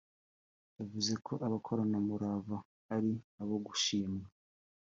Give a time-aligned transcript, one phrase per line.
[0.79, 2.57] yavuze ko “Abakoranamurava”
[2.95, 3.11] ari
[3.41, 4.25] abo gushimwa